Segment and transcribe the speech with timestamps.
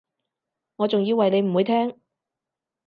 [0.77, 1.95] 我仲以為你唔會聽